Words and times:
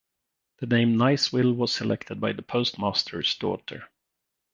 The 0.57 0.65
name 0.65 0.95
Niceville 0.97 1.55
was 1.55 1.71
selected 1.71 2.19
by 2.19 2.31
the 2.33 2.41
postmaster's 2.41 3.35
daughter. 3.35 3.87